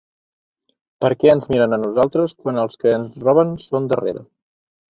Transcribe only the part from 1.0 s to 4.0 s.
Perquè ens miren a nosaltres quan els que ens roben són